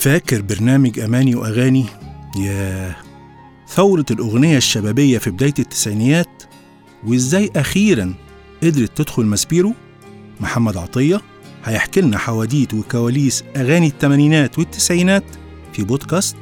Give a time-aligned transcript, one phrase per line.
[0.00, 1.86] فاكر برنامج أماني وأغاني؟
[2.36, 2.96] ياه
[3.68, 6.42] ثورة الأغنية الشبابية في بداية التسعينيات
[7.06, 8.14] وإزاي أخيرا
[8.62, 9.74] قدرت تدخل ماسبيرو؟
[10.40, 11.20] محمد عطية
[11.64, 15.24] هيحكي لنا حواديت وكواليس أغاني الثمانينات والتسعينات
[15.72, 16.36] في بودكاست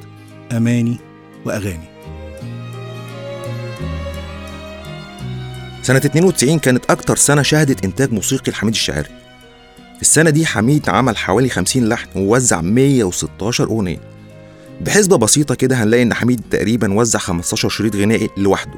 [0.53, 0.97] أماني
[1.45, 1.89] وأغاني.
[5.83, 9.18] سنة 92 كانت أكتر سنة شهدت إنتاج موسيقي لحميد الشاعري.
[9.99, 14.01] في السنة دي حميد عمل حوالي 50 لحن ووزع 116 أغنية.
[14.81, 18.75] بحسبة بسيطة كده هنلاقي إن حميد تقريبا وزع 15 شريط غنائي لوحده.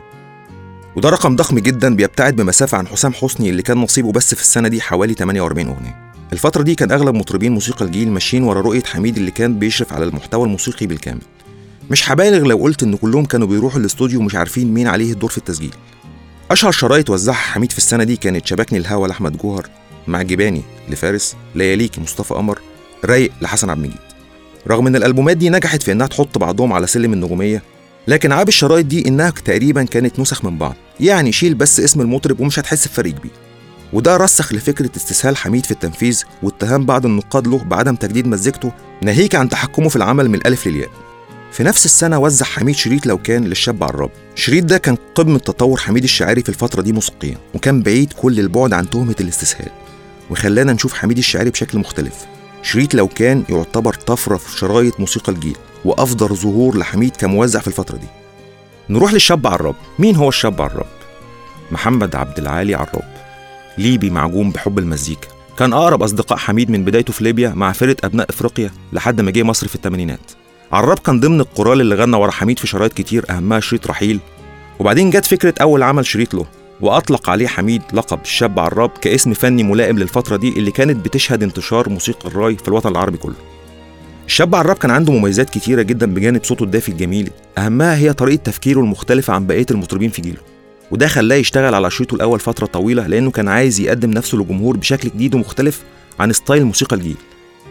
[0.97, 4.69] وده رقم ضخم جدا بيبتعد بمسافة عن حسام حسني اللي كان نصيبه بس في السنة
[4.69, 6.13] دي حوالي 48 أغنية.
[6.33, 10.05] الفترة دي كان أغلب مطربين موسيقى الجيل ماشيين ورا رؤية حميد اللي كان بيشرف على
[10.05, 11.23] المحتوى الموسيقي بالكامل.
[11.91, 15.39] مش هبالغ لو قلت إن كلهم كانوا بيروحوا الاستوديو مش عارفين مين عليه الدور في
[15.39, 15.75] التسجيل.
[16.51, 19.67] أشهر شرايط وزعها حميد في السنة دي كانت شبكني الهوى لأحمد جوهر
[20.07, 20.63] مع جباني.
[20.91, 22.59] لفارس لياليكي مصطفى قمر
[23.05, 24.01] رايق لحسن عبد المجيد.
[24.69, 27.63] رغم إن الألبومات دي نجحت في إنها تحط بعضهم على سلم النجومية
[28.09, 32.41] لكن عيب الشرايط دي إنها تقريبا كانت نسخ من بعض يعني شيل بس اسم المطرب
[32.41, 33.33] ومش هتحس بفرق كبير.
[33.93, 39.35] وده رسخ لفكرة استسهال حميد في التنفيذ واتهام بعض النقاد له بعدم تجديد مزيكته ناهيك
[39.35, 40.91] عن تحكمه في العمل من الألف للياء.
[41.53, 45.81] في نفس السنة وزع حميد شريط لو كان للشاب عراب الشريط ده كان قمة تطور
[45.81, 49.71] حميد الشاعري في الفترة دي موسيقيا وكان بعيد كل البعد عن تهمة الاستسهال.
[50.31, 52.15] وخلانا نشوف حميد الشاعري بشكل مختلف.
[52.63, 57.97] شريط لو كان يعتبر طفرة في شرايط موسيقى الجيل وأفضل ظهور لحميد كموزع في الفترة
[57.97, 58.07] دي.
[58.91, 59.75] نروح للشاب عراب.
[59.99, 60.87] مين هو الشاب عراب؟
[61.71, 63.15] محمد عبد العالي عراب.
[63.79, 65.29] ليبي معجون بحب المزيكا.
[65.59, 69.43] كان أقرب أصدقاء حميد من بدايته في ليبيا مع فرقة أبناء إفريقيا لحد ما جه
[69.43, 70.31] مصر في الثمانينات.
[70.73, 74.21] عراب كان ضمن القرال اللي غنى ورا حميد في شرايط كتير أهمها شريط رحيل.
[74.79, 76.47] وبعدين جت فكرة أول عمل شريط له.
[76.83, 81.89] وأطلق عليه حميد لقب الشاب عراب كاسم فني ملائم للفترة دي اللي كانت بتشهد انتشار
[81.89, 83.35] موسيقى الراي في الوطن العربي كله.
[84.27, 87.31] الشاب عراب كان عنده مميزات كتيرة جدا بجانب صوته الدافي الجميل.
[87.59, 90.39] أهمها هي طريقة تفكيره المختلفة عن بقية المطربين في جيله.
[90.91, 95.09] وده خلاه يشتغل على شريطه الأول فترة طويلة لأنه كان عايز يقدم نفسه للجمهور بشكل
[95.09, 95.83] جديد ومختلف
[96.21, 97.17] عن ستايل موسيقى الجيل.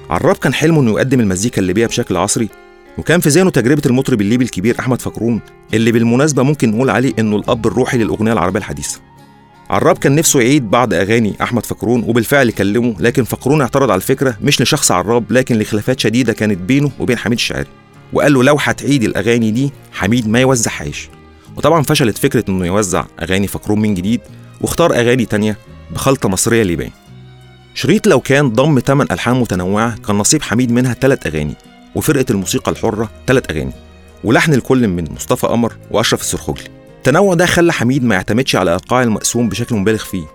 [0.09, 2.49] عراب كان حلمه إنه يقدم المزيكا الليبية بشكل عصري
[2.97, 5.41] وكان في ذهنه تجربة المطرب الليبي الكبير أحمد فكرون
[5.73, 8.99] اللي بالمناسبة ممكن نقول عليه إنه الأب الروحي للأغنية العربية الحديثة.
[9.69, 14.37] عراب كان نفسه يعيد بعض أغاني أحمد فكرون وبالفعل كلمه لكن فكرون اعترض على الفكرة
[14.41, 17.67] مش لشخص عراب لكن لخلافات شديدة كانت بينه وبين حميد الشاعري.
[18.13, 21.09] وقال له لو هتعيد الأغاني دي حميد ما يوزعهاش
[21.57, 24.21] وطبعا فشلت فكرة إنه يوزع أغاني فكرون من جديد
[24.61, 25.57] واختار أغاني تانية
[25.91, 26.89] بخلطة مصرية ليبيه
[27.73, 31.53] شريط لو كان ضم 8 ألحان متنوعة كان نصيب حميد منها ثلاث أغاني.
[31.95, 33.71] وفرقة الموسيقى الحرة ثلاث أغاني
[34.23, 39.03] ولحن الكل من مصطفى قمر وأشرف السرخوجلي التنوع ده خلى حميد ما يعتمدش على إيقاع
[39.03, 40.25] المقسوم بشكل مبالغ فيه.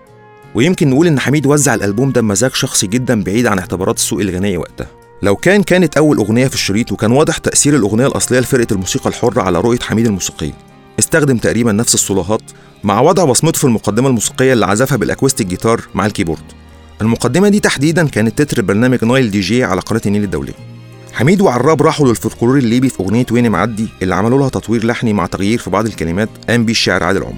[0.55, 4.57] ويمكن نقول إن حميد وزع الألبوم ده بمزاج شخصي جدا بعيد عن اعتبارات السوق الغنائي
[4.57, 4.87] وقتها.
[5.21, 9.41] لو كان كانت أول أغنية في الشريط وكان واضح تأثير الأغنية الأصلية لفرقة الموسيقى الحرة
[9.41, 10.53] على رؤية حميد الموسيقيه
[10.99, 12.41] استخدم تقريبا نفس الصولوهات
[12.83, 16.43] مع وضع بصمته في المقدمة الموسيقية اللي عزفها بال acoustic guitar مع الكيبورد.
[17.01, 20.74] المقدمة دي تحديدا كانت تتر برنامج نايل دي جي على قناة النيل الدوليه
[21.15, 25.25] حميد وعراب راحوا للفولكلور الليبي في أغنية وين معدي اللي عملوا لها تطوير لحني مع
[25.25, 27.37] تغيير في بعض الكلمات قام بيه الشاعر عادل عمر.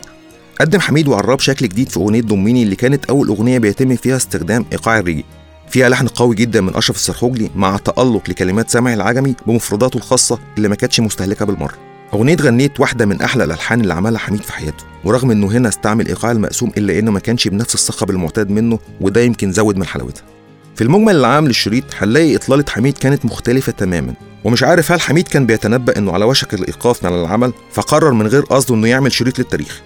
[0.62, 4.66] قدم حميد وعراب شكل جديد في أغنية ضميني اللي كانت أول أغنية بيتم فيها استخدام
[4.72, 5.26] إيقاع الريجي.
[5.70, 10.68] فيها لحن قوي جدا من أشرف السرخوجلي مع تألق لكلمات سامح العجمي بمفرداته الخاصة اللي
[10.68, 11.76] ما كانتش مستهلكة بالمرة.
[12.14, 16.08] أغنية غنيت واحدة من أحلى الألحان اللي عملها حميد في حياته، ورغم إنه هنا استعمل
[16.08, 20.37] إيقاع المقسوم إلا إنه ما كانش بنفس الصخب المعتاد منه وده يمكن زود من حلاوتها.
[20.78, 25.46] في المجمل العام للشريط هنلاقي إطلالة حميد كانت مختلفة تماما ومش عارف هل حميد كان
[25.46, 29.82] بيتنبأ إنه على وشك الإيقاف من العمل فقرر من غير قصده إنه يعمل شريط للتاريخ.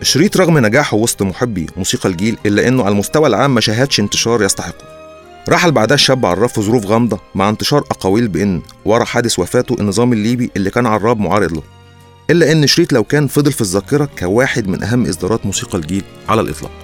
[0.00, 4.42] الشريط رغم نجاحه وسط محبي موسيقى الجيل إلا إنه على المستوى العام ما شاهدش انتشار
[4.42, 4.84] يستحقه.
[5.48, 10.12] رحل بعدها الشاب عراب في ظروف غامضة مع انتشار أقاويل بإن ورا حادث وفاته النظام
[10.12, 11.62] الليبي اللي كان عراب معارض له.
[12.30, 16.40] إلا إن شريط لو كان فضل في الذاكرة كواحد من أهم إصدارات موسيقى الجيل على
[16.40, 16.83] الإطلاق.